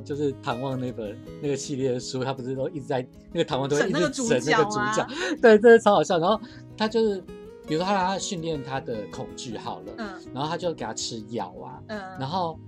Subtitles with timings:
[0.00, 5.08] 就是唐望那本那个系列的书，他不是都一直在那个唐望都会一直整那个主角啊，
[5.40, 6.18] 对，真的超好笑。
[6.18, 6.40] 然后
[6.76, 7.20] 他就是，
[7.66, 12.58] 比如说他让他训练他的恐惧好了，嗯然后他就给他吃药啊，嗯，然后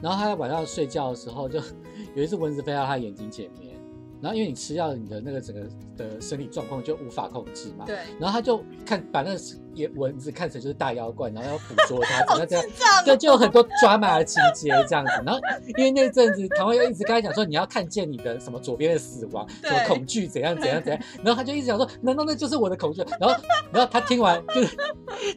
[0.00, 1.60] 然后他在晚上睡觉的时候，就
[2.14, 3.75] 有一只蚊子飞到他眼睛前面，
[4.20, 5.62] 然后因为你吃药，你的那个整个
[5.96, 9.40] 的生理状况就无法控制嘛，对，然后他就看把那个
[9.74, 12.66] 也蚊子看成就是大妖怪，然后要捕捉它，怎好样怎样。
[12.66, 15.12] 智障哦，对，就有很多抓马的情节这样子。
[15.24, 15.38] 然后
[15.76, 21.02] 因为那阵子唐薇又一直跟他讲说，你要看见你的什么左边的死亡，什么恐惧怎样怎样怎样。
[21.22, 23.02] 然后他就一直讲说，难道那就是我的恐惧？
[23.20, 23.36] 然后
[23.70, 24.76] 然后他听完就是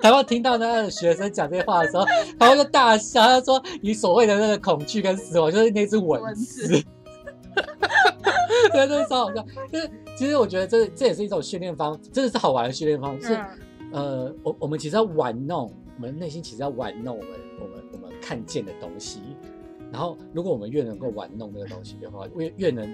[0.01, 2.05] 唐薇听到那个学生讲这些话的时候，
[2.39, 6.81] 唐薇就大笑，他说你所谓的那个恐惧跟死亡就是那只蚊子。
[8.88, 9.46] 对，这是超好笑。
[9.72, 13.34] 就是其实我觉得这这也是一种训练方，真的是好玩的训练方式。
[13.35, 13.46] 嗯
[13.91, 19.20] 呃，我我们其实要玩弄，我们内心其实要玩弄我们我们我们看见的东西。
[19.91, 22.88] 然后，如果我们越能够玩弄那个东西的话，越越能，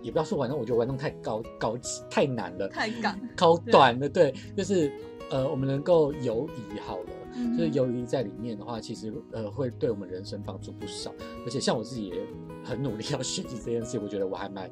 [0.00, 4.08] 也不要说玩弄，我觉得玩弄太高高级太难了，太高，高端了。
[4.08, 4.92] 对，就是
[5.30, 7.10] 呃，我们能够游移好了。
[7.32, 11.14] 嗯就是游移在里面的话，其实呃会对我们人生帮助不少。
[11.44, 12.26] 而且像我自己也
[12.64, 14.70] 很努力要学习这件事，我觉得我还蛮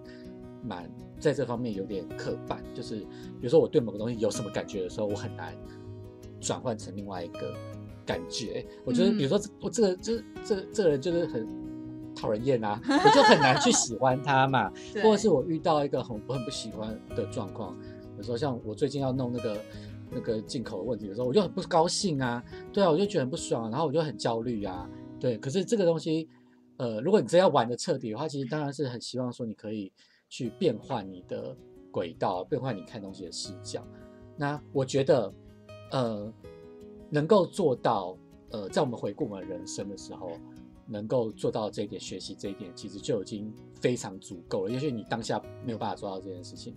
[0.64, 2.62] 蛮在这方面有点刻板。
[2.75, 5.55] 就是比如说我对某个东西有什么感觉的时候，我很难
[6.41, 7.55] 转换成另外一个
[8.05, 8.67] 感觉。
[8.84, 11.47] 我觉得比如说这我这个就是这个这个人就是很
[12.17, 14.69] 讨人厌啊，我就很难去喜欢他嘛。
[15.01, 17.79] 或者是我遇到一个很我很不喜欢的状况，
[18.17, 19.56] 有时候像我最近要弄那个
[20.11, 22.42] 那个进口的问题的时候，我就很不高兴啊，
[22.73, 24.89] 对啊，我就觉得很不爽，然后我就很焦虑啊，
[25.20, 25.37] 对。
[25.39, 26.28] 可是这个东西，
[26.78, 29.92] 呃，如果你真要玩的彻底的话，其实当然是很希望说你可以
[30.29, 31.56] 去变换你的
[31.91, 33.86] 轨道，变换你看东西的视角。
[34.36, 35.33] 那我觉得，
[35.91, 36.33] 呃，
[37.11, 38.17] 能够做到，
[38.51, 40.30] 呃，在我们回顾我们人生的时候，
[40.86, 44.70] 能够做到这一点，学习这一点，其实就已经非常足够了。
[44.70, 46.74] 也许你当下没有办法做到这件事情，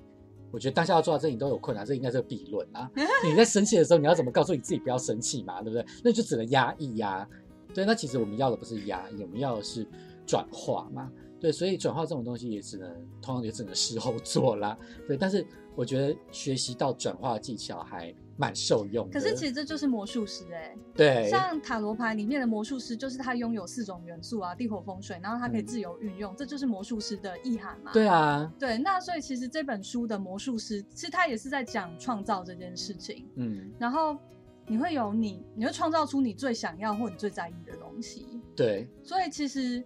[0.51, 2.89] 我觉得当下要做到这，你都有困难，这应该是个悖论啊。
[3.23, 5.85] 你在生气的时候，你要怎么告诉你自己不要生气嘛，对不对？
[6.03, 7.28] 那就只能压抑呀、
[7.73, 9.88] 对，那其实我们要的不是压抑，我们要的是
[10.25, 11.11] 转化嘛。
[11.40, 12.88] 对，所以转化这种东西也只能，
[13.22, 14.78] 通常也只能事后做啦。
[15.07, 15.44] 对，但是
[15.75, 19.13] 我觉得学习到转化技巧还蛮受用的。
[19.13, 27.91] 可是其实这就是魔术师哎、对，像塔罗牌里面的魔术师，就是他拥有四种元素啊，地火风水，然后他可以嗯自由运用，这就是魔术师的意涵嘛。
[27.94, 33.28] 对啊，对，那所以其实这本书的魔术师，其实他也是在讲创造这件事情。
[33.35, 34.18] 嗯，然后
[34.66, 38.25] 你会有你，你会创造出你最想要或你最在意的东西。
[38.56, 39.84] 对，所以其实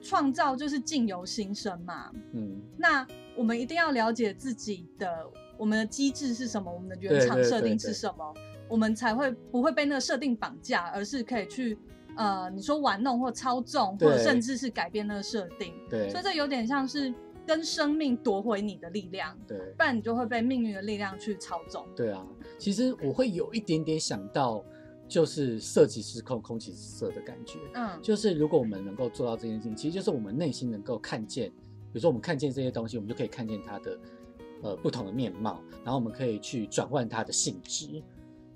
[0.00, 2.10] 创造就是境由心生嘛。
[2.32, 3.06] 嗯，那
[3.36, 8.34] 我们一定要了解自己的我们的机制是什么，我们的原厂设定是什么，
[8.68, 11.78] 我们才会不会被那个设定绑架，而是可以去
[12.16, 15.72] 呃，你说玩弄或操纵，或者甚至是改变那个设定。
[15.90, 17.12] 对所以，这有点像是
[17.46, 21.84] 跟生命夺回你的力量，对，不然你就会被命运的力量去操纵。
[21.94, 22.24] 对啊。
[22.58, 24.64] 其实我会有一点点想到，
[25.08, 27.58] 就是色即是空，空即是色的感觉。
[27.74, 33.98] 嗯，就是如果我们能够做到这件事情，其实就是我们内心能够看见，比如说我们看见这些东西，我们就可以看见它的
[34.64, 38.02] 呃不同的面貌，然后我们可以去转换它的性质，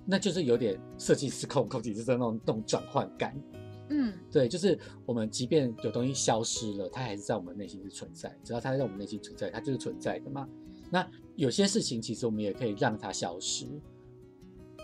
[0.04, 3.36] 那就是有点色即是空，空即是色那种那种转换感。
[3.90, 10.48] 嗯，对，就是我们即便有东西消失了，它还是在我们内心是存在，只要它在我们内心存在，它就是存在的嘛。
[10.90, 13.66] 那有些事情其实我们也可以让它消失，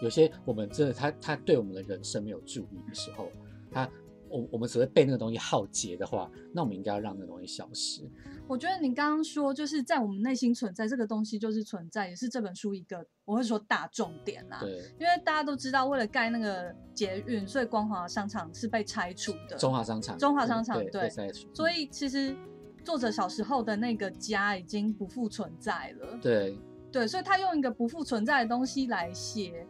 [0.03, 3.29] 有些我们真的它它对我们的人生没有注意的时候，
[3.71, 3.91] 它
[4.29, 8.03] 我我们只会被那个东西耗竭的话，那我们应该要让那个东西消失。
[8.47, 14.59] 我觉得你刚刚说，就是在我们内心存在这个东西就是存在，也是这本书一个我会说大重点啦。
[14.61, 19.57] 对，因为大家都知道，为了盖那个捷运，所以光华商场是被拆除的。
[19.57, 21.11] 中华商场，中华商场对，
[21.55, 22.37] 所以其实
[22.85, 26.19] 作者小时候的那个家已经不复存在了。
[26.21, 26.59] 对
[26.93, 29.67] 对，所以他用一个不复存在的东西来写，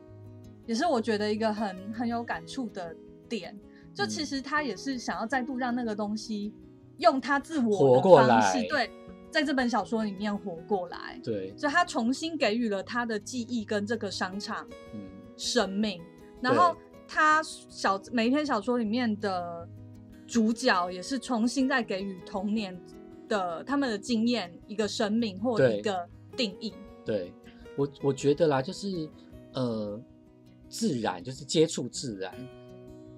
[0.67, 2.95] 也是我觉得一个很很有感触的
[3.29, 3.57] 点。
[3.95, 6.53] 就其嗯实他也是想要再度让那个东西
[6.99, 8.91] 用他自我的方式，对，
[9.31, 11.21] 在这本小说里面活过来。
[11.23, 15.01] 对，所以他重新给予了他的记忆跟这个商场嗯，
[15.37, 16.01] 生命，
[16.41, 16.77] 然后
[17.07, 19.69] 他小每一篇小说里面的
[20.27, 22.79] 主角也是重新再给予童年
[23.29, 26.73] 的他们的经验一个生命或一个定义。
[27.05, 27.33] 对。
[27.77, 29.11] 我我觉得啦，就是
[29.53, 30.01] 呃，
[30.69, 32.33] 自然就是接触自然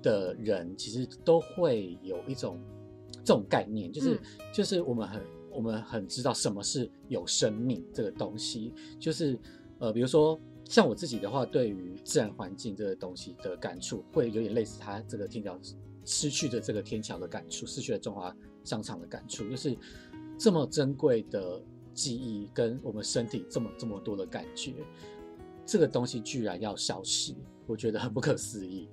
[0.02, 2.58] 的人，其实都会有一种
[3.26, 4.18] 这种概念，就是、嗯
[4.54, 9.36] 就是我们很我们很知道什么是有生命这个东西，就是
[9.80, 15.58] 呃，比如说像我自己的话，对于自然环境这个东西的感触，会有点类似他这个天桥
[16.04, 19.76] 失去的这个天桥的感触，失去了中华商场的感触，就是
[20.38, 21.60] 这么珍贵的
[21.92, 24.72] 记忆跟我们身体这么这么多的感觉，
[25.66, 27.34] 这个东西居然要消失，
[27.66, 28.88] 我觉得很不可思议。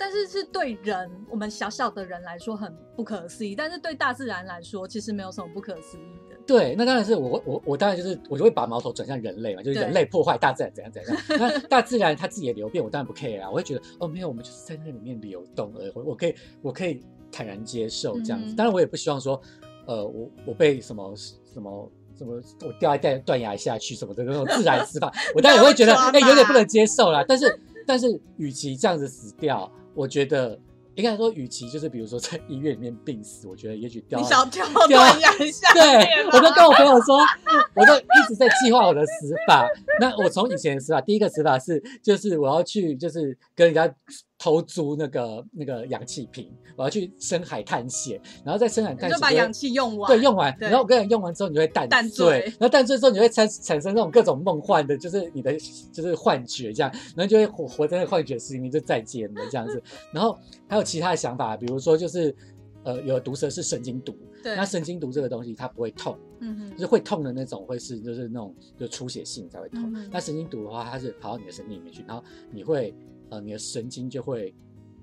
[0.00, 6.36] 但是是对人，我们小小的人来说很不可思议，但是对大自然来说，其实没有什么不可思议的。
[6.46, 11.16] 对，那当然是我我我当然就是我就会把矛头转向人类嘛，就是人类破坏大自然怎样怎样。
[11.38, 18.54] 那 大自然它自己的流变，我当然不 care 啊，我会觉得哦没有，我们就是在那里面流动而已，我我可以我可以坦然接受这样子。
[18.54, 19.38] 嗯当然我也不希望说，
[19.86, 21.14] 呃我我被什么
[21.52, 21.92] 什么。
[22.18, 22.38] 什么？
[22.66, 27.24] 我掉在断断崖下去什么的那种自然死法， 我当然也会觉得哎、有点不能接受啦。
[27.26, 30.58] 但是但是，与其这样子死掉，我觉得
[30.94, 37.18] 应该说，与其就是比如说在医院里面病死，我觉得也许掉到你想跳对啊断崖下对我就跟我朋友说，
[37.74, 39.66] 我就一直在计划我的死法。
[40.00, 43.92] 那我从以前的死法，第一个死法是，就是我要去，就是跟人家
[44.40, 55.54] 偷租那个那个氧气瓶，我要去深海探险，然后在深海探险就把氧气用完，对，用完，然后我跟你用完之后，你就会淡淡醉，然后淡醉之后，你会产产生那种各种梦幻的，就是你的
[55.92, 59.82] 就是幻觉这样，然后就会活活在那幻觉世界就再见了这样子。
[60.10, 62.34] 然后还有其他的想法，比如说就是
[62.82, 64.56] 呃，有毒蛇是神经毒，对。
[64.56, 66.70] 那神经毒这个东西它不会痛，嗯哼。
[66.70, 69.92] 就是会痛的那种，会是就是那种就出血性才会痛。
[69.94, 72.94] 嗯那神经毒的话，它是跑到你的神经里面去，然后你会
[73.30, 74.54] 呃你的神经就会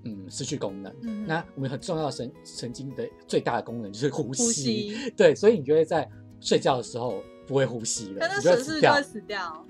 [0.04, 0.92] 嗯失去功能。
[1.02, 6.08] 嗯那我们很重要的神神经的最大的功能就是呼吸，呼吸，对，所以你就会在
[6.40, 9.02] 睡觉的时候不会呼吸了，就死掉是蛇是就会。
[9.02, 9.64] 死掉。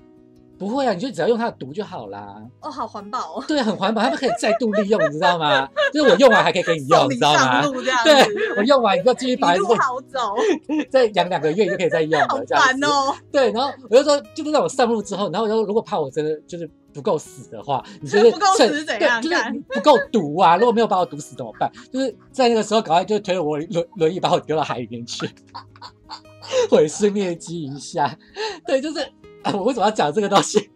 [0.57, 2.45] 不会啊，你就只要用它的毒就好啦。
[2.59, 5.65] 哦，好环保哦，对，很环保，他们可以再度利用，你知道吗？
[5.93, 7.61] 就是我用完还可以给你用，你你知道吗
[8.03, 10.35] 对，我用完你就继续把它一路好走，
[10.91, 12.67] 再养两个月，你就可以再用了，这样子。
[12.67, 13.15] 烦哦。
[13.31, 20.55] 对，然后我就说，就是让我上路之后，然后我就如果怕我真的就是不够死的话，你 就是不够趁死怎样对，就是干不够毒啊！
[20.57, 21.71] 如果没有把我毒死怎么办？
[21.91, 25.29] 就是在那个时候，赶快就推了我轮轮椅把我丢到海里面去，
[26.69, 28.17] 毁尸灭迹一下。
[28.65, 28.99] 对，就是、
[29.43, 30.69] 啊、我为什么要讲这个东西？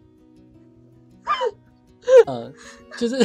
[2.26, 2.52] 呃，
[2.98, 3.16] 就是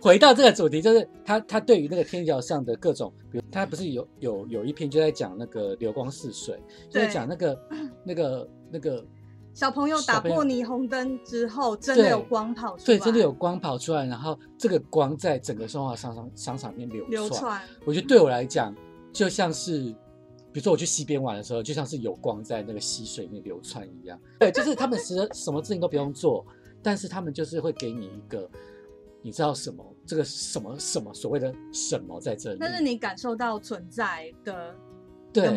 [0.00, 6.56] 回到这个主题，就是他他对于那个天桥上的各种，比如他不是有有有一篇就在讲那个流光似水，
[6.88, 7.58] 就在对讲那个
[8.04, 9.04] 那个那个
[9.54, 17.10] 小朋友打破霓虹灯之后，真的有光跑出来，对，真的有光跑出来，然后这个光在整个中华商场商场里面流窜。
[17.10, 17.62] 流窜。
[17.84, 18.74] 我觉得对我来讲，
[19.12, 19.94] 就像是，
[20.52, 24.18] 比如说我去溪边玩的时候，就像是有光在那个溪水里面流窜一样。
[24.40, 26.44] 对，就是他们其实什么事情都不用做，
[26.82, 28.48] 但是他们就是会给你一个，
[29.20, 32.58] 你知道什么，这个什么什么所谓的什么在这里。
[32.58, 34.74] 但是你感受到存在的
[35.32, 35.48] 对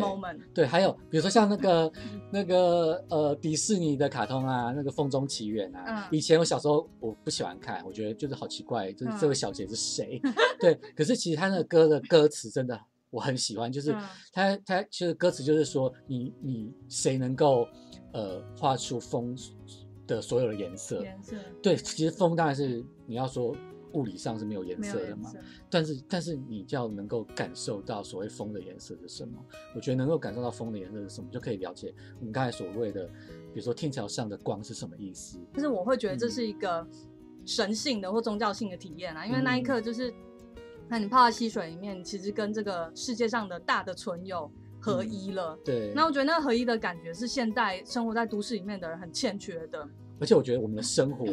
[0.54, 1.92] 对，还有比如说像那个
[2.32, 6.16] 那个呃迪士尼的卡通啊，那个《风中奇缘》啊，嗯。
[6.16, 9.18] 以前我小时候我不喜欢看，我觉得就是好奇怪，就是嗯。
[9.20, 10.20] 这位小姐是谁？
[10.58, 12.80] 对，可是其实他那个歌的歌词真的
[13.10, 14.02] 我很喜欢，就是嗯。
[14.32, 17.66] 他他其实歌词就是说你你谁能够
[18.12, 19.36] 呃画出风
[20.06, 21.02] 的所有的颜色？
[21.02, 21.36] 颜色。
[21.62, 23.54] 对，其实风当然是你要说
[23.96, 25.32] 物理上是没有颜色的嘛，
[25.70, 29.42] 但是但是你就要能够感受到所谓风的颜色是什么。
[29.74, 35.40] 我觉得能够感受到风的颜色是什么，就可以了解我们刚才所谓的，比如说天桥上的光是什么意思。
[35.54, 36.86] 但是我会觉得这嗯是一个
[37.46, 40.12] 神性的或宗教性的体验啊，因为那一嗯刻就是，
[40.88, 45.58] 那你泡在溪水里面，其实跟这个世界上的大的存有合一了。
[45.64, 49.88] 对，那我觉得那个合一的感觉是现代生活在都市里面的人很欠缺的。
[50.18, 51.26] 而且我觉得我们的生活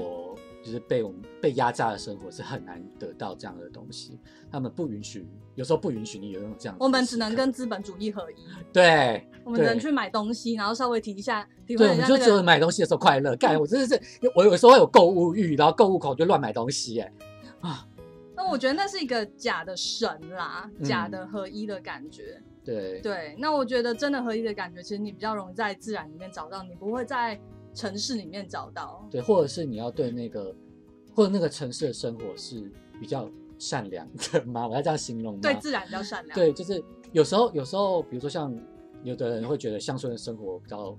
[0.63, 4.17] 就是被我们被压榨的生活是很难得到这样的东西，
[4.49, 6.77] 他们不允许，有时候不允许你有那种这样。
[6.79, 8.35] 我们只能跟资本主义合一，
[8.71, 12.41] 对我们只能去买东西，然后稍微提一下，体会对，我们就只有。
[12.41, 13.35] 买东西的时候快乐。
[13.35, 14.01] 干，我真的是，
[14.35, 17.11] 我有时候会有购物欲，然后购物狂就乱买东西，哎，
[17.61, 17.87] 啊，
[18.35, 22.41] 那我觉得那是一个假的神啦，嗯假的合一的感觉。
[22.65, 27.37] 对对，那我觉得真的合一的感觉，其实你比较容易在自然里面找到，你不会在
[27.73, 29.07] 城市里面找到。
[29.09, 30.55] 对，或者是你要对那个，
[31.13, 34.67] 或者那个城市的生活是比较善良的吗？
[34.67, 35.39] 我要这样形容吗？
[35.41, 36.35] 对自然比较善良。
[36.35, 38.55] 对，就是有时候，有时候，比如说像
[39.03, 40.97] 有的人会觉得乡村的生活比较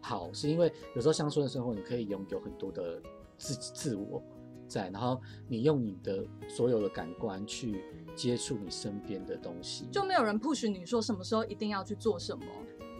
[0.00, 3.00] 好，是因为有时候乡村的生活你可以拥有很多的
[3.38, 4.22] 自自我
[4.66, 7.82] 在，然后你用你的所有的感官去
[8.14, 12.44] 接触你身边的东西，就没有人 push 你说什么时候一定要去做什么。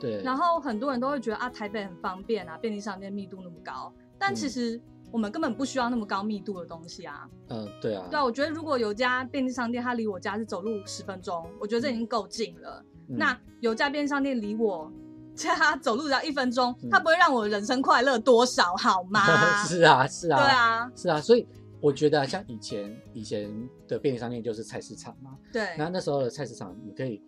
[0.00, 4.50] 对，然后很多人都会觉得啊，台北很方便啊，便利商店密度那么高，但其嗯。
[4.50, 7.28] 实我们根本不需要那么高密度的东西啊。
[7.48, 12.84] 嗯，对啊，对啊，我觉得如果有家便利商店，它离我家是走路十分钟，我觉得这已经够近了。
[13.08, 13.16] 嗯。
[13.18, 14.88] 那有家便利商店离我
[15.34, 16.88] 家走路只要一分钟，嗯。
[16.90, 19.20] 它不会让我人生快乐多少，好吗？
[19.66, 21.44] 是啊，是啊，对啊，是啊，所以
[21.80, 23.50] 我觉得啊像以前以前
[23.88, 27.20] 的便利商店就是菜市场嘛，对，然后那时候的菜市场，你可以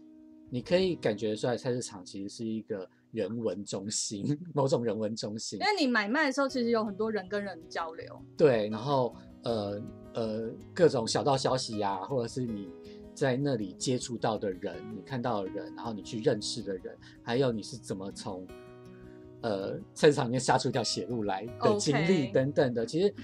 [0.52, 5.64] 你可以感觉出来，菜市场其实是一个人文中心， 某种人文中心因。
[5.64, 8.22] 为你买卖的时候，其实有很多人跟人交流。
[8.36, 9.82] 对，然后呃
[10.12, 12.68] 呃各种小道消息呀、或者是你
[13.14, 18.46] 在那里接触到的人，你看到的人，然后你去认识的人，还有你是怎么从
[19.40, 23.14] 呃菜市场里面杀出一条血路来的经历等等的，其实。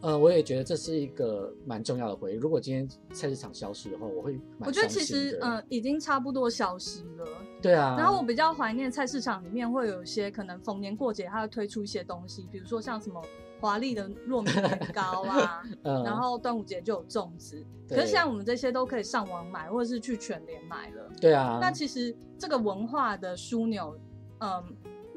[0.00, 2.36] 呃，我也觉得这是一个蛮重要的回忆。
[2.36, 7.26] 如果今天菜市场消失的话，我会蛮我觉得其实呃已经差不多消失了。
[7.60, 7.96] 对啊。
[7.98, 13.20] 然后我比较怀念菜市场里面会有一些可能逢年过节它会推出一些东西，比如说像什么
[13.60, 17.60] 华丽的糯米年糕啊， 嗯然后端午节就有粽子。
[17.88, 21.10] 可是现在我们这些都可以上网买，或者是去全联买了。
[21.20, 23.98] 对啊，那其实这个文化的枢纽，
[24.38, 24.62] 嗯，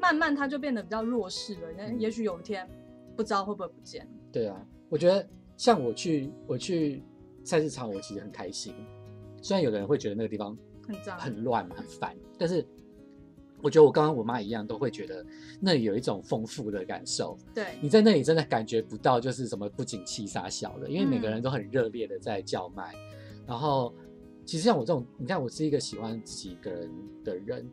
[0.00, 1.68] 慢慢它就变得比较弱势了。
[1.76, 2.68] 那也许有一天
[3.14, 4.08] 不知道会不会不见。
[4.32, 4.56] 对啊，
[4.92, 7.02] 我觉得像我去我去
[7.42, 8.74] 菜市场，我其实很开心。
[9.40, 10.54] 虽然有的人会觉得那个地方
[10.86, 12.62] 很脏，很乱很烦，但是
[13.62, 15.24] 我觉得我刚刚我妈一样，都会觉得
[15.60, 17.38] 那里有一种丰富的感受。
[17.54, 22.92] 对，你在那里真的感觉不到就是什么不景气撒小的，因为每个嗯人都很热烈的在叫卖。
[23.46, 23.94] 然后
[24.44, 26.90] 其实像我这种，你看我是一个喜欢自己一个人
[27.24, 27.66] 的人，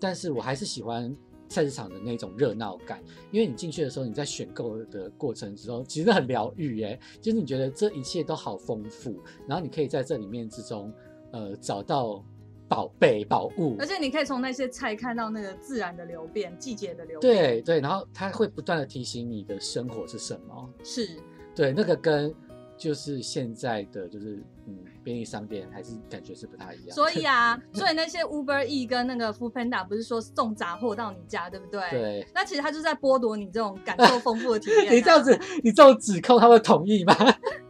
[0.00, 1.16] 但是我还是喜欢
[1.48, 10.92] 菜市场的那种热闹感，因为你进去的时候，你在选购的过程之中，其实很疗愈耶，就是你觉得这一切都好丰富，然后你可以在这里面之中，
[11.32, 12.24] 呃，找到
[12.66, 21.16] 宝贝宝物而，且你可以从那些菜看到那个自然的流变、季节的流变。，对对，然后它会不断的提醒你的生活是什么，是，
[21.54, 22.34] 对，那个跟
[22.76, 26.90] 就是现在的就是嗯便利商店还是感觉是不太一样。
[26.94, 31.80] 所以啊， 所以那些 Uber E 跟那个 Food Panda 不是说送杂货到你家，对不对？。
[31.90, 34.92] 对，那其实他就是在剥夺你这种感受丰富的体验、啊。
[34.94, 37.14] 你这样子，你这种指控他会同意吗？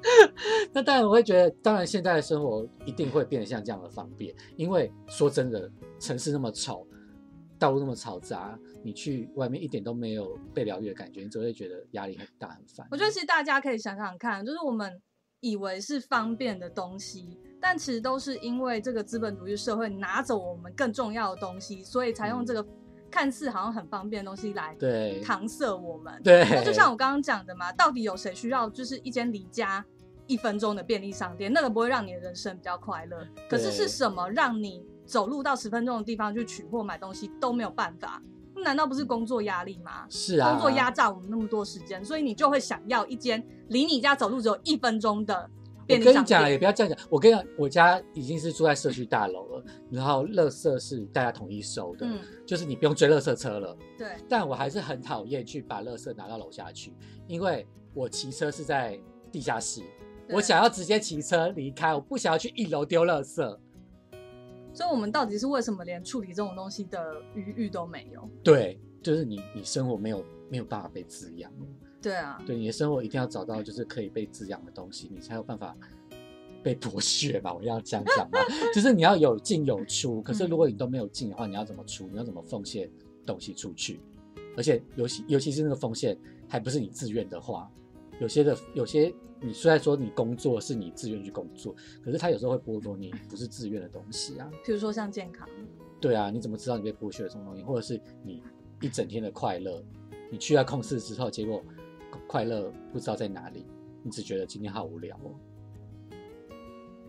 [0.72, 6.84] 那当然，我会觉得，当然现在的生活一定会变得像这样的方便，因为说真的，城市那么吵，
[7.64, 12.86] 道路那么嘈杂，你去外面一点都没有被疗愈的感觉，你只会觉得压力很大很烦。
[12.90, 15.00] 我觉得其实大家可以想想看，就是我们
[15.40, 22.66] 以为是方便的东西，但其实都是因为这个资本主义社会拿走我们更重要的东西，所以才用这个
[23.10, 26.20] 看似好像很方便的东西来对搪塞我们。
[26.22, 29.82] 对，那就像我刚刚讲的嘛，到底有谁需要就是一间离家
[30.26, 31.50] 一分钟的便利商店？
[31.50, 33.26] 那个不会让你的人生比较快乐。
[33.48, 38.22] 可是是什么让你走路到十分钟的地方去取货买东西都没有办法？
[38.54, 40.06] 那难道不是工作压力吗？
[40.08, 46.56] 是啊，工作压榨我们那么多时间，所以你就会想要一间离你家走路只有一分钟的我便利商跟你讲，也。
[46.56, 47.06] 不要这样讲。
[47.10, 53.76] 我跟你讲，我家已经是住在社区大楼了，然后垃圾是大家统一收的，嗯，就是你不用追垃圾车了。
[53.98, 56.94] 对，但我还是很讨厌去把垃圾拿到楼下去，
[57.26, 58.98] 因为我骑车是在
[59.30, 59.82] 地下室，
[60.30, 63.58] 我想要直接骑车离开，我不想要去一楼丢垃圾。
[64.74, 68.28] 所以我们到底是为什么连处理这种东西的余裕都没有？
[68.42, 71.50] 对，就是你你生活没有没有办法被滋养，
[72.02, 75.76] 对啊，对你的生活一定要找到就是可以被滋养的东西，你才有办法
[76.62, 77.54] 被剥削吧？
[77.54, 78.38] 我要这样讲吗？
[78.74, 82.08] 就是你要有进有出，可是如果你都没有进的话，你要怎么出？
[82.08, 82.90] 你要怎么奉献
[83.24, 84.00] 东西出去？
[84.56, 86.16] 而且尤其尤其是那个奉献
[86.48, 87.70] 还不是你自愿的话，
[88.20, 94.50] 有些的有些你虽然说你工作是你自愿去工作，可是他有时候会剥夺你不是自愿的东西啊。
[94.64, 95.48] 比如说像健康，
[96.00, 97.62] 对啊，你怎么知道你被剥削了什么东西？
[97.62, 98.42] 或者是你
[98.80, 99.82] 一整天的快乐，
[100.30, 101.62] 你去了控室之后，结果
[102.26, 103.66] 快乐不知道在哪里，
[104.02, 105.34] 你只觉得今天好无聊哦。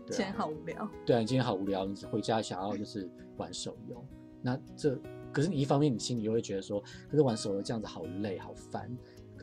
[0.06, 0.88] 对钱啊，好无聊。
[1.04, 4.04] 对啊，你今天好无聊，你回家想要就是玩手游，
[4.42, 4.98] 那这
[5.32, 8.90] 可是你一方面你心里又会觉得说，可是玩手游这样子好累好烦，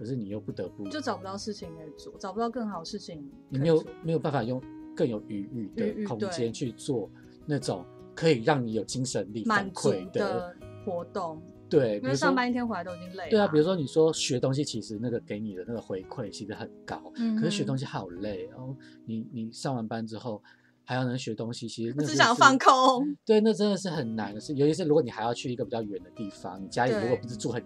[0.03, 4.61] 可是你又不得不就找不到事情可以做，找不到更好的事情你没有没有办法用
[4.93, 7.09] 更有余裕的空间去做
[7.45, 10.53] 那种可以让你有精神力反馈的
[10.85, 13.29] 活动，对，因为上班一天回来都已经累了。
[13.29, 18.75] 对啊，比如说你说学东西，其实那个给你的那个回馈其实很高，嗯，可是学东西好累哦。
[19.05, 20.43] 你你上完班之后
[20.85, 22.57] 还要能学东西，其实 只想要放。
[22.57, 23.15] 空。
[23.25, 27.63] 对，那真的是很难的事，尤其是如果你还要去一个比较远的地方，你家里如果不是住很，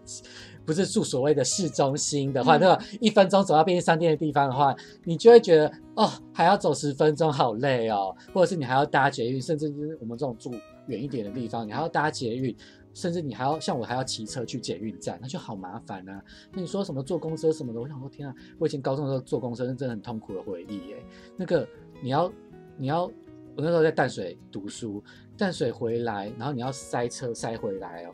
[0.65, 10.51] 不是住所谓的市中心的话，嗯那个一分钟走到便利商店的地方的话，你就会觉得哦，还要走十分钟，好累哦，或者是你还要搭捷运，甚至就是我们这种住
[10.87, 12.55] 远一点的地方，你还要搭捷运，
[12.93, 16.23] 甚至你还要像我还要骑车去捷运站，那就好麻烦啊。
[16.53, 21.03] 那你说什么坐公车什么的，我想说天啊，我以前高中的时候坐公车是真的很痛苦的回忆耶。
[21.35, 21.67] 那个
[22.01, 22.31] 你要
[22.77, 23.11] 你要，我
[23.57, 25.03] 那时候在淡水读书，
[25.37, 28.11] 淡水回来，然后你要塞车塞回来哦，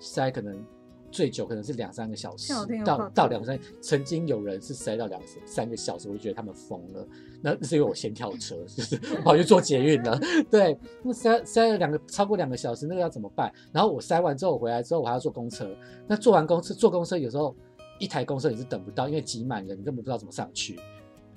[0.00, 0.62] 塞可能
[1.10, 2.52] 最久可能是两三个小时
[2.84, 7.06] 到到两三，曾经有人是塞到两三个小时，我就觉得他们疯了。
[7.44, 10.18] 那是因为我先跳车， 就是我跑去做捷运了。
[10.50, 13.52] 对，那塞塞了两个超过两个小时，那个要怎么办？
[13.72, 15.68] 然后我塞完之后我回来之后，我还要坐公车。
[16.06, 17.54] 那坐完公车坐公车，有时候
[17.98, 20.78] 一台公车你是等不到，因为挤满人，你根本不知道怎么上去。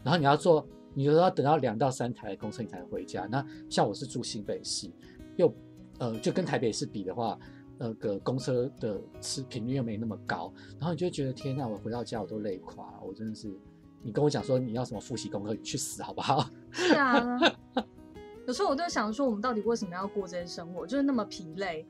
[0.03, 3.27] 然后你要坐，你有时候要等到两到三台公车你才回家。
[3.29, 4.89] 那像我是住新北市，
[5.35, 5.53] 又
[5.99, 7.37] 呃就跟台北市比的话。
[7.77, 10.49] 那个公车的次频率又没那么高，
[10.79, 13.53] 然后你就觉得天呐，我回到家我都累垮了，我真的是，
[14.01, 16.49] 你跟我讲说你要什么复习功课，你去死好不好？
[16.71, 17.37] 是啊，
[18.47, 21.85] 有时候我都想说，我们到底为什么要过这些生活，就是那么疲累，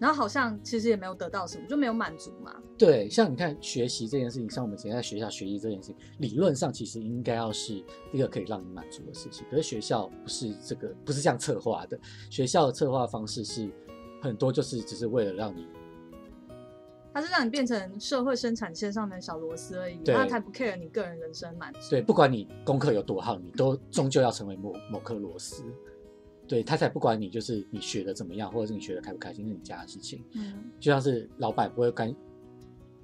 [0.00, 2.52] 然后好像其实也没有得到什么，就没有满足嘛。
[2.76, 11.96] 对，像你看学习这件事情，像我们以前在学校学习这件事情，理论上其实应该要是一个可以让你满足的事情，可是学校不是这个，不是这样策划的，
[12.30, 13.70] 学校的策划方式是。
[14.22, 15.66] 很多就是只是为了让你，
[17.14, 21.78] 它是让你变成社会生产线上面的小螺丝而已，它才不 care 你个人人生满足。
[21.88, 25.64] 对，不管你功课有多好，你都终究要成为某某颗螺丝。
[26.50, 30.24] 对他才不管你就是你学的怎么样，或者是你学的开不开心是你家的事情。
[30.32, 32.12] 嗯，就像是老板不会干，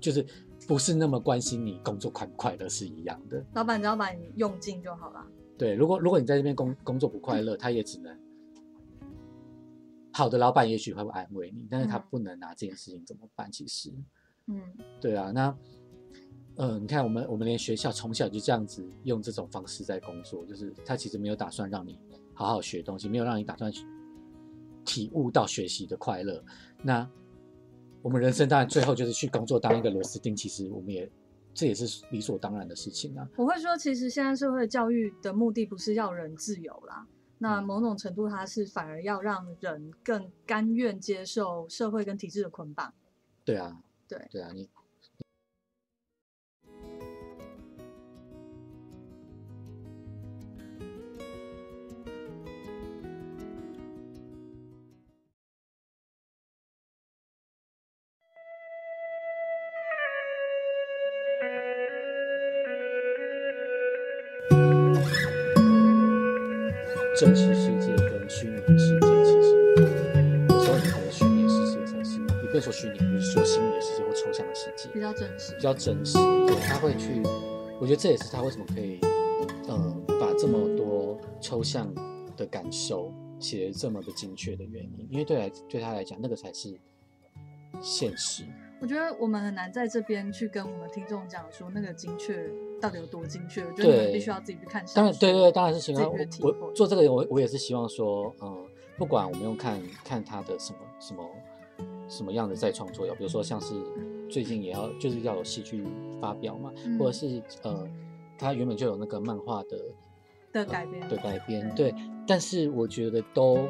[0.01, 0.27] 就是
[0.67, 3.41] 不是那么关心你工作快不快乐是一样的。
[3.55, 5.25] 老板只要把你用尽就好了。
[5.57, 8.19] 对，如果如果你在这边工工作不快乐，他也只能。
[10.13, 13.49] 好的老板也许会安慰你，但是他不能拿这件事情怎么办？
[13.53, 13.93] 其实，
[14.47, 14.61] 嗯，
[15.01, 15.57] 对啊，那，
[16.57, 21.97] 呃，你看我们我们连学校从小就这样子用这种方式在工作，就是他其实没有打算让你
[22.37, 23.73] 好好学东西，没有让你打算
[24.85, 26.41] 体悟到学习的快乐。
[26.83, 27.11] 那
[28.03, 31.11] 我们人生当然最后就是去工作当一个螺丝钉，其实我们也
[31.53, 33.29] 这也是理所当然的事情啊。
[33.37, 37.07] 我会说，其实现在社会教育的目的不是要人自由啦。
[37.39, 42.95] 那某种程度，它是反而要让人更甘愿接受社会跟体制的捆绑。
[43.45, 44.69] 对啊，对对啊，你。
[67.19, 69.49] 真实世界跟虚拟的世界，其实
[70.51, 76.19] 有时候你可能虚拟世界才是，你不能说虚拟，你说虚拟的世界或抽象的世界比较真实，比较真实。
[76.47, 77.23] 对，他会去，
[77.81, 79.01] 我觉得这也是他为什么可以，
[79.67, 81.91] 呃，把这么多抽象
[82.37, 86.79] 的感受写这么的精确的原因，因为对来对他来讲，那个才是
[87.81, 88.45] 现实。
[88.81, 92.49] 我觉得我们很难在这边去跟我们听众讲说那个精确
[92.81, 93.65] 到底有多精确。
[93.65, 94.85] 我觉得你们必须要自己去看。
[94.95, 96.05] 当然，对对，当然是希望
[96.43, 98.67] 我我做这个，我我也是希望说，嗯，
[98.99, 101.25] 不管我们用看看他的什么什么
[102.09, 103.75] 什么样的再创作，比如说像是
[104.29, 105.83] 最近也要就是要有戏剧
[106.21, 107.89] 发表嘛，或者是呃，
[108.39, 109.79] 他原本就有那个漫画的
[110.53, 111.95] 的改编的改编，对。
[112.29, 113.69] 但是我觉得都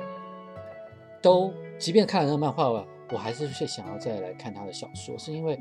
[1.23, 2.87] 都，即便看了那个漫画吧。
[3.11, 5.59] 我还是会想要再来看他的小说，是因为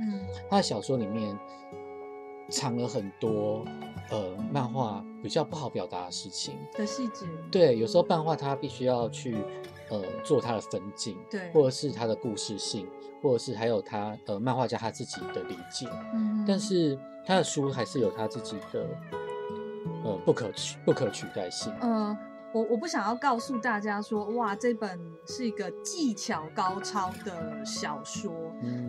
[0.49, 1.37] 他的小说里面
[2.49, 3.65] 藏了很多
[4.09, 7.25] 呃漫画比较不好表达的事情的细节。
[7.51, 9.37] 对，有时候漫画他必须要去
[9.89, 12.87] 呃做他的分镜，对，或者是他的故事性，
[13.21, 15.87] 或者是还有他呃漫画家他自己的理解。
[16.13, 18.87] 嗯，但是他的书还是有他自己的
[20.03, 21.73] 呃不可取不可取代性。
[21.81, 22.15] 嗯。
[22.55, 28.31] 我我不想要告诉大家说，哇，这本是一个技巧高超的小说，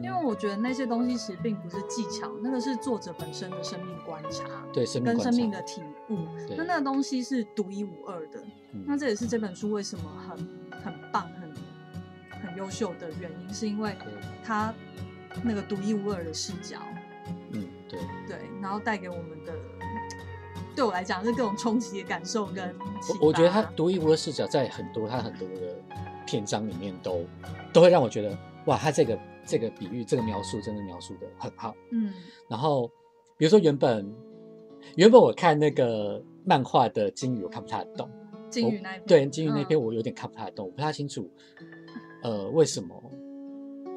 [0.00, 6.16] 因为我觉得那些东西其实并不是技巧，那个是作者本身的生命观察，对，跟生命的体悟，
[6.57, 8.40] 那那个东西是独一无二的。
[8.87, 10.38] 那这也是这本书为什么很
[10.85, 11.52] 很棒、很
[12.40, 13.96] 很优秀的原因，是因为
[14.44, 14.72] 它
[15.42, 16.79] 那个独一无二的视角，
[17.50, 17.98] 嗯，对，
[18.29, 19.52] 对，然后带给我们的。
[20.77, 22.73] 对我来讲是各种冲击的感受跟
[23.21, 25.75] 我我觉得他独一无二视角在很多他很多的
[26.27, 27.25] 篇章里面都
[27.73, 28.37] 都会让我觉得
[28.67, 31.75] 哇，他这个这个比喻这个描述真的描述的很好。
[31.91, 32.12] 嗯，
[32.47, 32.87] 然后
[33.39, 34.15] 比如说原本
[34.97, 38.11] 原本我看那个漫画的金鱼我看不太懂，
[38.51, 41.31] 金鱼那对金鱼那篇我有点看不太懂，我不太清楚
[42.23, 43.03] 呃为什么。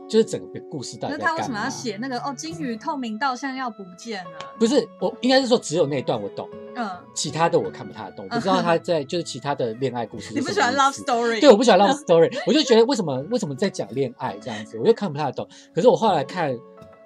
[0.10, 2.34] 就是整个故事到底那他为什么要写那个哦？
[2.36, 4.32] 金鱼透明到像要不见了？
[4.58, 8.26] 不是，我应该是说只有那一段我懂，嗯，其他的我看不太懂。
[8.30, 10.34] 我不知道他在就是其他的恋爱故事。
[10.36, 11.40] 你不喜欢 love story？
[11.40, 12.36] 对，我不喜欢 love story。
[12.48, 15.48] 我就觉得为什么为什么在讲恋爱这样子，我就看不太懂。
[15.76, 16.58] 可是我后来看，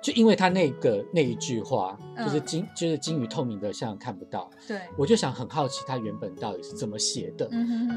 [0.01, 7.49] 就因为他那个那一句话，就是金就是金鱼透明的像看不到，对，我就想很好奇他原本到底是怎么写的。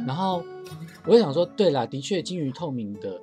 [0.04, 0.42] 然后
[1.04, 3.20] 我就想说，对啦，的确金鱼透明的。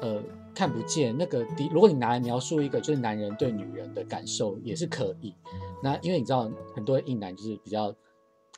[0.00, 0.22] 呃
[0.60, 5.34] 看不见那个的，如果你拿来描述一个就是男人对女人的感受也是可以。
[5.82, 7.94] 那因为你知道很多硬男就是比较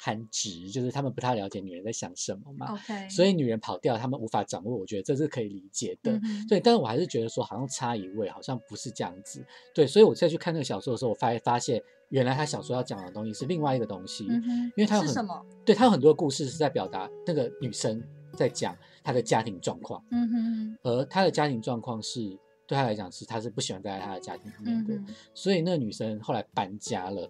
[0.00, 2.76] 憨直，就是他们不太了解女人在想什么嘛。
[3.08, 6.20] 所以女人跑掉，他们无法掌握，我觉得这是可以理解的。
[6.48, 9.46] 对，但是我还是觉得说，好像差一位，好像不是这样子。
[9.72, 14.42] 对，所以我再去看那个小说的时候，我发发现原来他小说要讲的东西是另外一个东西，嗯，
[14.74, 15.40] 因为他有很是什么？
[15.64, 18.02] 对他有很多故事是在表达那个女生
[18.34, 27.28] 在讲他的家庭状况，嗯哼，而他的家庭状况是对他来讲是他是不喜欢待在他的家庭里面的，嗯，所以那个女生后来搬家了，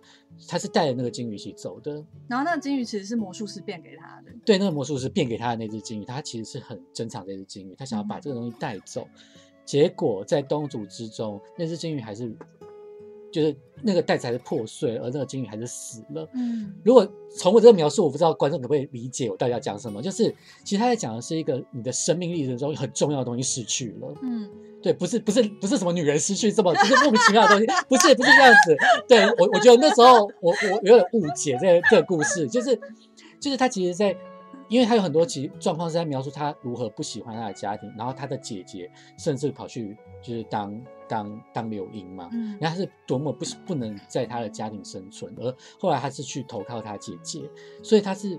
[0.48, 1.94] 她是带着那个金鱼一起走的。
[2.28, 4.30] 然后那个金鱼其实是魔术师变给他的。
[4.44, 9.08] 对，那个魔术师变给他的那只金鱼，他其实是很珍藏这只金鱼，他想要把嗯这个东西带走。
[9.64, 12.36] 结果在东主之中，那只金鱼还是，
[13.32, 16.28] 就是那个袋子还是破碎，而那个金鱼还是死了。
[16.34, 20.02] 嗯如果从我这个描述，我不知道观众可不可以理解我到底要讲什么。
[20.02, 20.32] 就是
[20.64, 24.14] 其实他在讲的是一个你的生命历程中很重要的东西失去了。
[24.22, 24.48] 嗯
[24.82, 28.76] 对，不是不是不是什么女人失去这么就是莫名其妙的东西，不是不是这样子。
[29.08, 32.76] 对我我觉得那时候我我有点误解这个这个故事，就是
[33.38, 34.16] 就是他其实在，
[34.72, 47.42] 因为他有很多其状况是在描述他如何不喜欢他的家庭，然后他的姐姐甚至跑去就是当当当柳英嘛，嗯然后他是多么不不能在他的家庭生存，而后来他是去投靠他姐姐，
[47.82, 48.38] 所以他是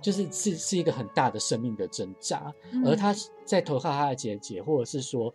[0.00, 2.52] 就是是是一个很大的生命的挣扎。
[2.72, 5.32] 嗯而他在投靠他的姐姐，或者是说，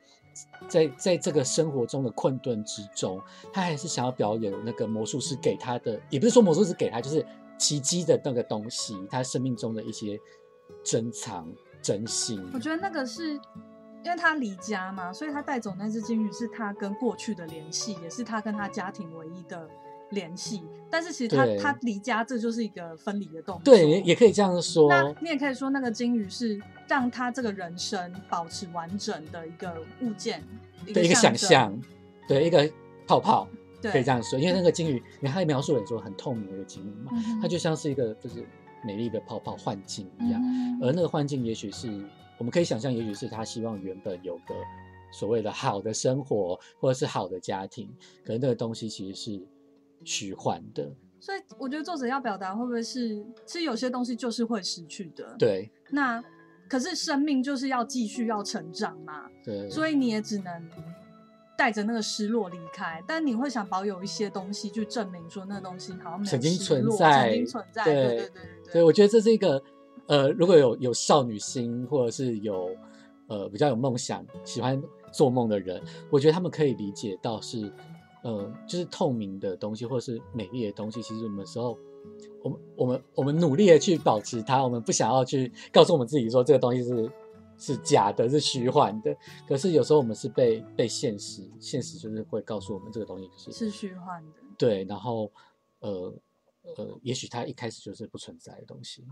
[0.68, 3.22] 在在这个生活中的困顿之中，
[3.54, 7.26] 他还是想要表演那个魔术师给他的，也不是说魔术师给他，就是
[7.58, 10.20] 奇迹的那个东西，他生命中的一些
[10.84, 11.48] 珍藏、
[11.82, 12.44] 真心。
[12.54, 13.34] 我觉得那个是
[14.04, 19.68] 因为他离家嘛，所以他带走那只金鱼是他跟过去的联系，也是他跟他家庭唯一的
[20.12, 20.64] 联系。
[20.90, 23.64] 但是其实他他离家，这就是一个分离的动作。
[23.66, 24.88] 对，也也可以这样说。
[24.88, 30.42] 那你也可以说，那个金鱼是让他这个人生保持完整的一个物件，
[30.94, 31.36] 对一个想。
[31.36, 31.78] 象，
[32.28, 32.70] 对一个
[33.06, 34.38] 泡泡，对，可以这样说。
[34.40, 38.46] 因为那个金鱼，你看它描述人说很透明的一个金鱼嘛，嗯它就像是一个就是
[38.84, 40.42] 美丽的泡泡幻境一样。
[40.42, 41.88] 嗯而那个幻境，也许是
[42.38, 44.54] 我们可以想象，也许是他希望原本有个
[45.12, 47.90] 所谓的好的生活，或者是好的家庭，
[48.24, 49.48] 可是那个东西其实是
[50.04, 50.88] 虚幻的。
[51.20, 56.24] 所以我觉得作者要表达会不会是，其实有些东西就是会失去的。，对那
[56.70, 60.70] 可是生命就是要继续要成长嘛，对，所以你也只能
[61.58, 69.62] 带着那个失落离开，但你会想保有一些东西去证明说那个东西好像曾经存在曾经存在，对对对对对所以我觉得这是一个
[70.06, 72.70] 呃，如果有有少女心，或者是有
[73.28, 77.74] 呃比较有梦想、喜欢做梦的人，我觉得他们可以理解到是
[78.24, 81.78] 呃，就是透明的东西，或者是美丽的东西，其实我们时候。
[82.42, 87.12] 我们我们我们努力的去保持它，我们不想要去告诉我们自己说这个东西是
[87.58, 89.16] 是假的，是虚幻的。
[89.48, 94.40] 可是有时候我们是被被现实，现实就是会告诉我们这个东西就是是虚幻的。
[94.58, 95.32] 对，然后
[95.80, 96.14] 呃
[96.76, 99.06] 呃，也许它一开始就是不存在的东西。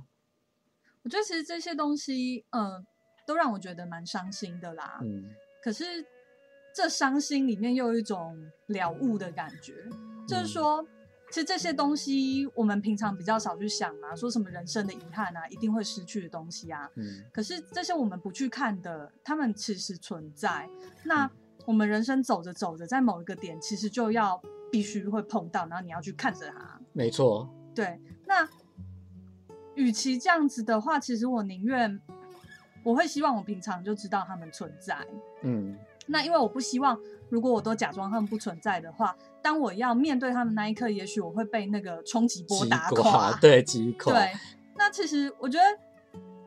[1.03, 2.85] 我觉得其实这些东西，嗯、
[3.27, 4.99] 都让我觉得蛮伤心的啦。
[5.03, 5.23] 嗯，
[5.63, 5.83] 可是
[6.73, 8.35] 这伤心里面又有一种
[8.67, 9.73] 了悟的感觉，
[10.27, 10.87] 就是嗯说，
[11.35, 16.89] 其实这些东西我们平常比较少去想嘛，说什么人生的遗憾啊，一定会失去的东西啊。
[16.95, 20.69] 嗯可是这些我们不去看的，他们其实存在。
[21.03, 21.31] 那嗯
[21.65, 26.79] 我们人生走着走着，在某一个点，其实就要必须会碰到，然后你要去看着它。
[26.93, 28.47] 没错，对，那
[29.73, 31.99] 与其这样子的话，其实我宁愿
[32.81, 35.05] 我会希望我平常就知道他们存在。
[35.41, 36.97] 嗯那因为我不希望，
[37.29, 39.13] 如果我都假装他们不存在的话，
[39.45, 44.31] 当我要面对他们那一刻，也许我会被那个冲击波打垮，对，击 垮，对，
[44.75, 45.63] 那其实我觉得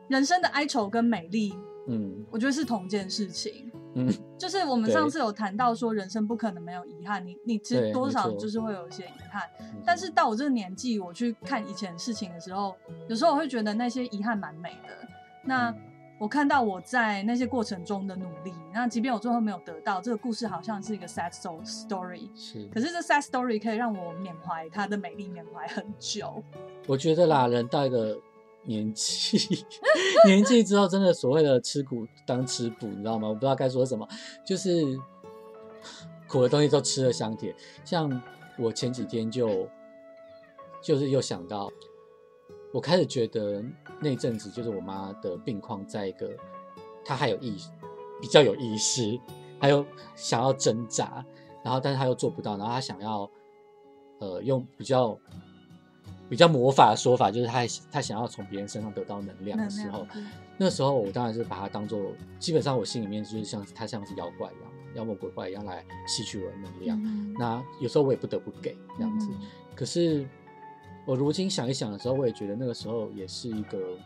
[0.09, 1.55] 人生的哀愁跟美丽，
[1.87, 3.71] 嗯我觉得是同件事情。
[3.95, 9.49] 嗯， 就是我们上次有谈到说，人生不可能没有遗憾，你你其实多少就是会有一些遗憾。
[9.61, 12.75] 嗯但是到我这个年纪，我去看以前事情的时候，
[13.07, 15.07] 有时候我会觉得那些遗憾蛮美的。
[15.41, 15.75] 那嗯
[16.19, 26.43] 我看到我在那些过程中的努力，那即便我最后没有得到，这个故事好像是一个 sad soul story，是，可是这 sad story 可以让我缅怀它的美丽，缅怀很久。
[26.87, 28.19] 我觉得啦，人到一个
[28.63, 29.65] 年纪，
[30.27, 33.29] 年纪之后，真的所谓的吃苦当吃补，你知道吗？
[33.29, 34.05] 我不知道该说什么，
[34.45, 34.99] 就是
[36.27, 37.55] 苦的东西都吃了香甜。
[37.85, 38.21] 像
[38.57, 39.69] 我前几天就
[40.81, 41.71] 就是又想到，
[42.71, 43.63] 我开始觉得
[43.99, 46.29] 那阵子就是我妈的病况，在一个
[47.03, 47.57] 她还有意
[48.21, 49.19] 比较有意识，
[49.59, 51.25] 还有想要挣扎，
[51.63, 53.29] 然后但是她又做不到，然后她想要
[54.19, 55.17] 呃用比较
[56.29, 60.05] 比较魔法的说法，就是她她想要从别人身上得到能量的时候，
[60.57, 61.99] 那时候我当然是把她当做，
[62.37, 67.01] 基本上我心里面就是像她像是妖怪一样，妖魔鬼怪一样来吸取我的能量。
[67.03, 69.27] 嗯那有时候我也不得不给这样子。
[69.31, 70.27] 嗯可是
[71.09, 73.97] 我如今想一想的时候，我也觉得那个时候也是一个，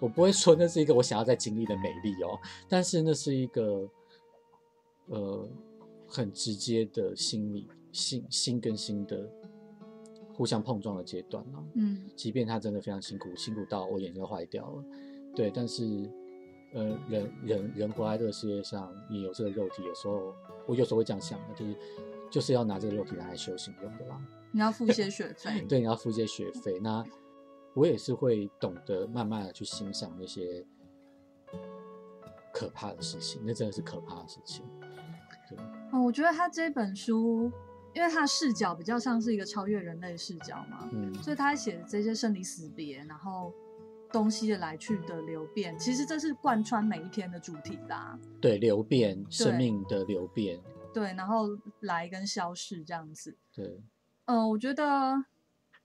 [0.00, 3.86] 我不会说那是一个我想要再经历的美丽哦，但是那是一个
[5.08, 5.46] 呃
[6.06, 9.30] 很直接的心理心心跟心的
[10.32, 11.60] 互相碰撞的阶段啊。
[11.74, 14.84] 嗯即便他真的非常辛苦，辛苦到我眼睛都坏掉了，
[15.36, 16.10] 对，但是
[16.72, 20.32] 呃，人人人活在这个世界上，你有这个肉体，有时候
[20.66, 21.76] 我有时候会这样想的，就是
[22.30, 24.18] 就是要拿这个肉体拿来修行用的啦。
[24.52, 26.78] 你要付一些学费， 对，你要付一些学费。
[26.80, 27.04] 那
[27.74, 30.64] 我也是会懂得慢慢的去欣赏那些
[32.52, 34.64] 可怕的事情，那真的是可怕的事情。
[35.48, 35.58] 对，
[35.92, 37.50] 哦，我觉得他这本书，
[37.94, 43.52] 因为他的视角比较像是一个超越人类视角嘛，嗯，所以他写这些生离死别，然后
[44.10, 48.18] 东西的来去的流变，其实这是贯穿每一篇的主题啦。
[48.40, 50.60] 对，流变，生命的流变，
[50.92, 51.46] 对，然后
[51.80, 53.36] 来跟消逝这样子。
[53.54, 53.80] 对，
[54.28, 55.24] 嗯、我觉得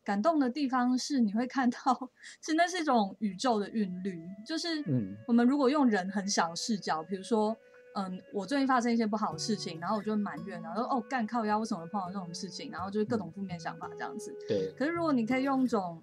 [0.03, 2.09] 感动的地方是你会看到，
[2.41, 7.55] 真的是一种宇宙的韵律，就是嗯我们如果用人很小的视角，比如说。
[7.95, 12.71] 嗯，我最近发生一些不好的事情，然后我就会埋怨，然后说哦干靠腰，为什么会碰到这种事情？
[12.71, 14.35] 然后就是各种负面想法这样子。
[14.49, 16.01] 对，可是如果你可以用一种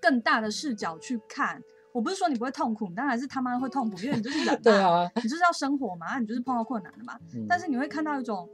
[0.00, 7.20] 更大的视角去看，我不是说你不会痛苦，你当然是他妈会痛苦，因为你就是人、 对，啊，你就是要生活嘛，你就是碰到困难的嘛。
[7.34, 8.48] 嗯但是你会看到一种，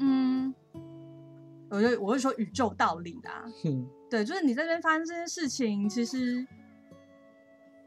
[0.00, 0.52] 嗯，
[1.72, 6.46] 我就我会说宇宙道理啦， 嗯对，就是你在这边发生这件事情，其实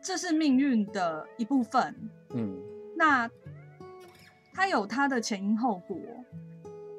[0.01, 1.95] 这是命运的一部分，
[2.31, 2.59] 嗯
[2.97, 3.29] 那
[4.53, 5.97] 它有它的前因后果。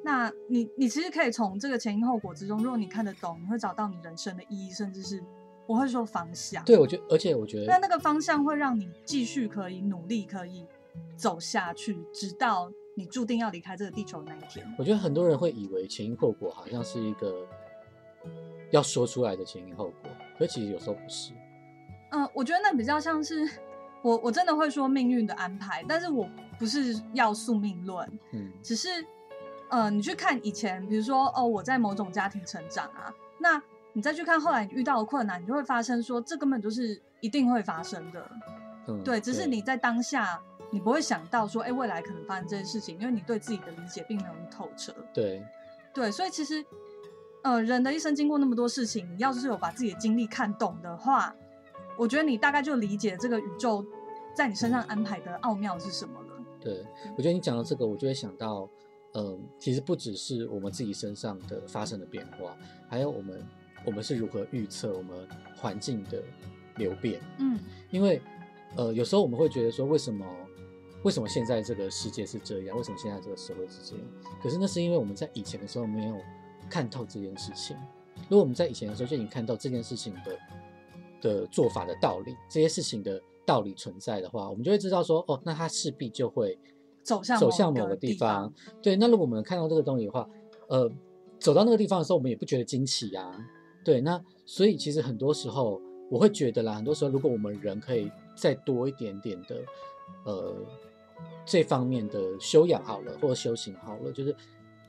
[0.03, 5.21] 那你你其实可以从这个前因后果之中，如果你看得懂，你会找到你人生的意义，甚至是
[5.65, 6.63] 我会说方向。
[6.63, 10.65] 对，我觉得，而且我觉得，那那个方向会让你继续可以努力，可以
[11.17, 14.65] 走下去，直到你注定要离开这个地球的那一天。
[14.75, 17.47] 我觉得很多人会以为前因后果好像是一个
[18.71, 21.31] 要说出来的前因后果，可其实有时候不是。
[22.09, 23.47] 嗯、我觉得那比较像是
[24.01, 28.89] 我我真的会说命运的安排，但是我不是要宿命论，嗯只是，
[29.69, 33.61] 呃，你去看以前，比如说哦，我在某种家庭成长啊，那
[33.93, 38.31] 你再去看后来你遇到的困难，你就会发生说，这根本就是一定会发生的，
[38.87, 45.43] 嗯，对，只是你在当下你不会想到说，哎，未来可能发生这件事情，因为你对自己的理解并没有那么透彻，对
[45.93, 46.63] 对，所以其实，
[47.43, 51.33] 呃，人的一生经过那么多事情，你要是有把自己的经历看懂的话，
[51.97, 53.85] 我觉得你大概就理解这个宇宙
[54.35, 56.27] 在你身上安排的奥妙是什么了。
[56.59, 58.69] 对，我觉得你讲到这个，我就会想到，
[59.13, 62.55] 嗯，其实不只是我们自己身上的发生的变化，
[62.89, 63.47] 还有我们
[63.85, 66.21] 我们是如何预测我们环境的
[66.75, 67.21] 流变。
[67.39, 67.57] 嗯
[67.89, 68.21] 因为
[68.75, 70.25] 呃，有时候我们会觉得说，为什么
[71.03, 72.75] 为什么现在这个世界是这样？
[72.77, 74.05] 为什么现在这个社会是这样？
[74.41, 76.15] 可是那是因为我们在以前的时候没有
[76.69, 77.77] 看透这件事情。
[78.29, 80.37] 如果我们在以前的时候就已经看到这件事情的
[81.21, 86.57] 的做法的道理，这些事情的道理存在的话，我们就会知道说，哦，那它势必就会
[87.03, 88.53] 走向走向某个个地方方。
[88.81, 90.27] 对，那如果我们看到这个东西的话，
[90.67, 90.91] 呃，
[91.39, 93.31] 走到那个地方的时候，我们也不觉得惊奇呀、
[93.85, 95.79] 对，那所以其实很多时候
[96.09, 99.55] 我会觉得啦，很多时候如果我们人可以再多一点点的
[100.25, 100.55] 呃
[101.45, 104.35] 这方面的修养好了，或者修行好了，就是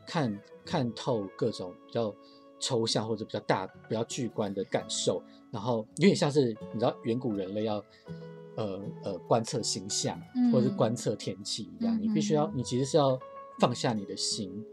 [0.07, 2.15] 看看透各种比较
[2.59, 7.77] 抽象或者比较大、比较巨观的感受，然后有点像是你知道远古人类要
[8.57, 10.21] 呃呃观测星象
[10.53, 13.19] 或者是嗯观测天气一样，嗯你必须要嗯你其实是要
[13.61, 14.65] 放下你的心，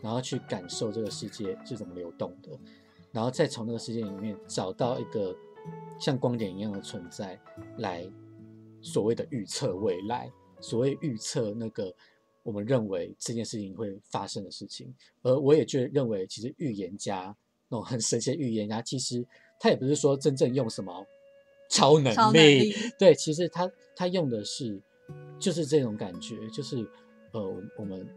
[0.00, 2.50] 然后去感受这个世界是怎么流动的，
[3.10, 5.34] 然后再从那个世界里面找到一个
[5.98, 7.40] 像光点一样的存在，
[7.78, 8.08] 来
[8.80, 10.30] 所谓的预测未来，
[10.62, 11.94] 所谓预测那个
[12.42, 14.94] 我们认为这件事情会发生的事情。
[15.20, 17.36] 而我也就认为，其实预言家
[17.68, 19.26] 那种很神奇的预言家，其实
[19.60, 21.06] 他也不是说真正用什么
[21.68, 24.80] 超能力，能力对，其实他他用的是
[25.38, 26.86] 就是这种感觉，就是
[27.32, 28.08] 呃，我我们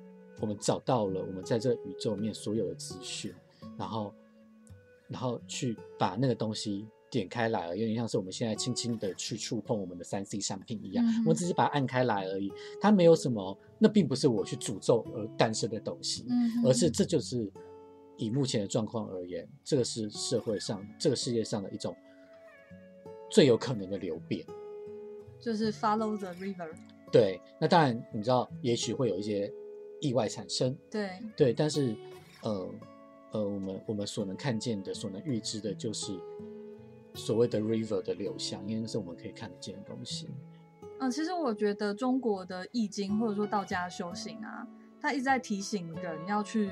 [0.41, 3.33] 我们找到了我们在这个宇宙里面所有的资讯，
[3.77, 4.13] 然后
[5.07, 6.85] 然后去把那个东西
[7.19, 16.89] 点开来，有点像是我们现在轻轻的去触碰我们的三 C 商品一样，嗯我们只是把它按开来而已，它没有什么，那并不是我去诅咒而诞生的东西，嗯而是。
[16.89, 17.51] 这就是
[18.17, 21.93] 以目前的状况而言，这个是社会上这个世界上的一种
[23.29, 24.45] 最有可能的流变。
[25.41, 26.69] 就是 follow the river，
[27.11, 29.51] 对，那当然你知道，也许会有一些
[29.99, 31.95] 意外产生，对，对，但是
[32.43, 32.69] 呃
[33.31, 36.17] 呃，我们我们所能看见的、所能预知的，就是
[37.15, 40.29] 所谓的 river 的流向，因为那是我们可以看得见的东西。
[40.99, 44.67] 嗯，其实我觉得中国的易经或者说道家修行啊，
[45.01, 46.69] 它一直在提醒人要去，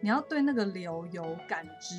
[0.00, 1.96] 你要对那个流有感知，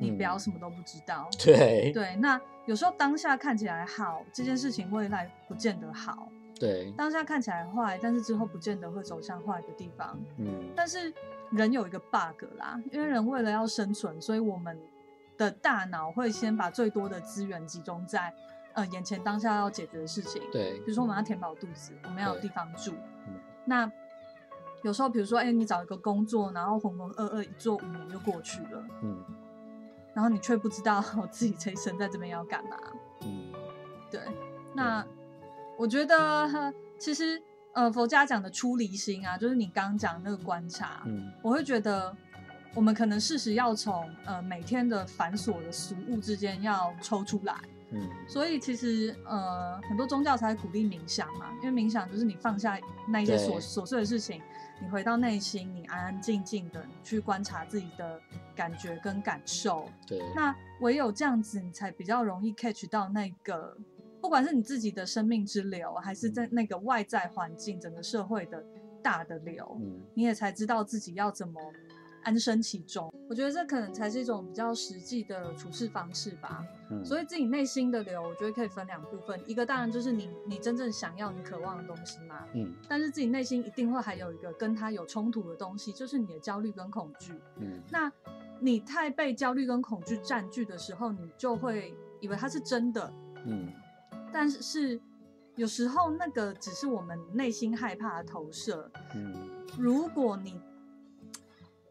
[0.00, 1.28] 你不要什么都不知道。
[1.42, 6.28] 对对，那有时候当下看起来好，这件事情未来不见得好。
[6.58, 10.18] 对，当下看起来坏，但是之后不见得会走向坏的地方。
[10.38, 11.12] 嗯，但是
[11.50, 14.78] 人有一个 bug 啦，因为人为了要生存，所以我们
[15.36, 18.32] 的大脑会先把最多的资源集中在
[18.74, 20.42] 呃眼前当下要解决的事情。
[20.52, 22.92] 对比如说我们要填饱肚子，我们要有地方住。
[23.26, 23.90] 嗯那
[24.82, 29.24] 有时候，比如说，哎、你找一个工作，然后浑浑噩噩一做五年就过去了，嗯
[30.14, 32.76] 然后你却不知道 自己这一生在这边要干嘛。
[33.22, 33.52] 嗯，
[34.10, 34.20] 对，
[34.74, 35.04] 那
[35.76, 42.16] 我觉得呃其实呃佛家讲的出离心啊，就是你刚刚讲那个观察，嗯我会觉得
[42.76, 47.56] 我们可能适时要从呃每天的繁琐的俗物之间要抽出来。
[47.92, 54.42] 嗯所以其实呃很多宗教才鼓励冥想嘛，因为冥想就是你放下那一些琐对琐碎的事情，
[54.82, 58.20] 你回到内心，你安安静静的去观察自己的
[58.56, 59.88] 感觉跟感受。
[60.04, 63.76] 对，那唯有这样子，你才比较容易 catch 到那个，
[64.20, 68.62] 不管是你自己的生命之流，还是在那个外在环境、整个社会的
[69.00, 71.60] 大的流，嗯你也才知道自己要怎么
[72.26, 73.10] 安身其中。
[73.28, 76.64] 我觉得这可能才是一种比较实际的处事方式吧。
[76.90, 87.32] 嗯，所以自己内心的流，我觉得可以分两部分，一个当然就是你你真正想要、你渴望的东西嘛，嗯但是自己内心一定会还有一个跟它有冲突的东西，就是你的焦虑跟恐惧。
[87.58, 88.12] 嗯那
[88.60, 93.12] 你太被焦虑跟恐惧占据的时候，你就会以为它是真的，
[93.44, 93.72] 嗯
[94.32, 95.00] 但是是
[95.56, 98.90] 有时候那个只是我们内心害怕的投射。
[99.14, 99.34] 嗯
[99.78, 100.60] 如果你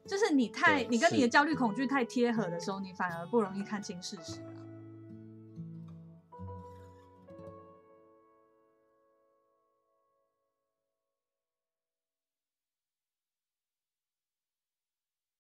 [0.08, 4.55] 就是你太你跟你的焦虑恐惧太贴合的时候，你反而不容易看清事实啊。